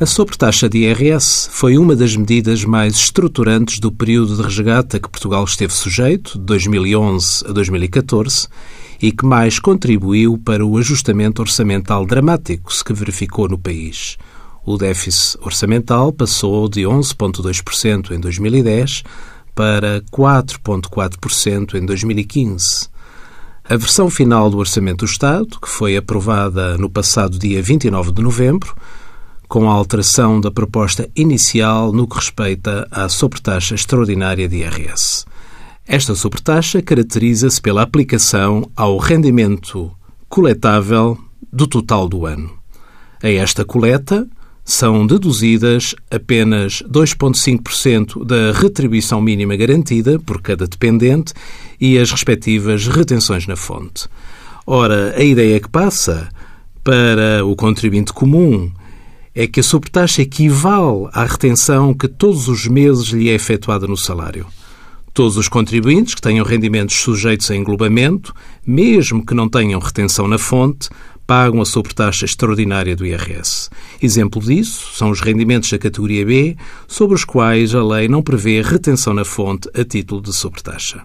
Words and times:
A 0.00 0.06
sobretaxa 0.06 0.66
de 0.66 0.78
IRS 0.78 1.50
foi 1.52 1.76
uma 1.76 1.94
das 1.94 2.16
medidas 2.16 2.64
mais 2.64 2.94
estruturantes 2.94 3.78
do 3.78 3.92
período 3.92 4.34
de 4.34 4.40
resgate 4.40 4.96
a 4.96 4.98
que 4.98 5.10
Portugal 5.10 5.44
esteve 5.44 5.74
sujeito, 5.74 6.38
de 6.38 6.44
2011 6.46 7.44
a 7.46 7.52
2014, 7.52 8.48
e 9.02 9.12
que 9.12 9.26
mais 9.26 9.58
contribuiu 9.58 10.38
para 10.38 10.64
o 10.64 10.78
ajustamento 10.78 11.42
orçamental 11.42 12.06
dramático 12.06 12.72
que 12.82 12.94
verificou 12.94 13.46
no 13.46 13.58
país. 13.58 14.16
O 14.64 14.78
déficit 14.78 15.36
orçamental 15.42 16.10
passou 16.14 16.66
de 16.66 16.80
11,2% 16.80 18.12
em 18.12 18.20
2010 18.20 19.02
para 19.54 20.00
4,4% 20.10 21.74
em 21.74 21.84
2015. 21.84 22.88
A 23.68 23.76
versão 23.76 24.08
final 24.08 24.48
do 24.48 24.56
Orçamento 24.56 25.04
do 25.04 25.10
Estado, 25.10 25.60
que 25.60 25.68
foi 25.68 25.94
aprovada 25.94 26.78
no 26.78 26.88
passado 26.88 27.38
dia 27.38 27.62
29 27.62 28.12
de 28.12 28.22
novembro, 28.22 28.74
com 29.50 29.68
a 29.68 29.74
alteração 29.74 30.40
da 30.40 30.48
proposta 30.48 31.10
inicial 31.16 31.92
no 31.92 32.06
que 32.06 32.14
respeita 32.14 32.86
à 32.88 33.08
sobretaxa 33.08 33.74
extraordinária 33.74 34.48
de 34.48 34.58
IRS. 34.58 35.24
Esta 35.84 36.14
sobretaxa 36.14 36.80
caracteriza-se 36.80 37.60
pela 37.60 37.82
aplicação 37.82 38.70
ao 38.76 38.96
rendimento 38.96 39.90
coletável 40.28 41.18
do 41.52 41.66
total 41.66 42.08
do 42.08 42.26
ano. 42.26 42.48
A 43.20 43.28
esta 43.28 43.64
coleta 43.64 44.24
são 44.64 45.04
deduzidas 45.04 45.96
apenas 46.08 46.80
2,5% 46.88 48.24
da 48.24 48.52
retribuição 48.52 49.20
mínima 49.20 49.56
garantida 49.56 50.16
por 50.20 50.40
cada 50.40 50.64
dependente 50.64 51.34
e 51.80 51.98
as 51.98 52.12
respectivas 52.12 52.86
retenções 52.86 53.48
na 53.48 53.56
fonte. 53.56 54.06
Ora, 54.64 55.12
a 55.16 55.24
ideia 55.24 55.58
que 55.58 55.68
passa 55.68 56.28
para 56.84 57.44
o 57.44 57.56
contribuinte 57.56 58.12
comum 58.12 58.70
é 59.34 59.46
que 59.46 59.60
a 59.60 59.62
sobretaxa 59.62 60.22
equivale 60.22 61.08
à 61.12 61.24
retenção 61.24 61.94
que 61.94 62.08
todos 62.08 62.48
os 62.48 62.66
meses 62.66 63.08
lhe 63.08 63.28
é 63.28 63.34
efetuada 63.34 63.86
no 63.86 63.96
salário. 63.96 64.46
Todos 65.12 65.36
os 65.36 65.48
contribuintes 65.48 66.14
que 66.14 66.22
tenham 66.22 66.44
rendimentos 66.44 66.96
sujeitos 66.96 67.50
a 67.50 67.56
englobamento, 67.56 68.32
mesmo 68.66 69.24
que 69.24 69.34
não 69.34 69.48
tenham 69.48 69.80
retenção 69.80 70.28
na 70.28 70.38
fonte, 70.38 70.88
pagam 71.26 71.60
a 71.60 71.64
sobretaxa 71.64 72.24
extraordinária 72.24 72.96
do 72.96 73.06
IRS. 73.06 73.70
Exemplo 74.02 74.42
disso 74.42 74.96
são 74.96 75.10
os 75.10 75.20
rendimentos 75.20 75.70
da 75.70 75.78
categoria 75.78 76.26
B, 76.26 76.56
sobre 76.88 77.14
os 77.14 77.24
quais 77.24 77.72
a 77.74 77.84
lei 77.84 78.08
não 78.08 78.22
prevê 78.22 78.62
retenção 78.62 79.14
na 79.14 79.24
fonte 79.24 79.68
a 79.74 79.84
título 79.84 80.20
de 80.20 80.32
sobretaxa. 80.32 81.04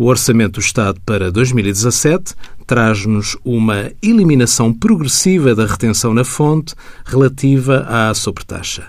O 0.00 0.06
Orçamento 0.06 0.52
do 0.52 0.60
Estado 0.60 0.98
para 1.04 1.30
2017 1.30 2.34
traz-nos 2.66 3.36
uma 3.44 3.92
eliminação 4.02 4.72
progressiva 4.72 5.54
da 5.54 5.66
retenção 5.66 6.14
na 6.14 6.24
fonte 6.24 6.74
relativa 7.04 7.84
à 7.86 8.14
sobretaxa. 8.14 8.86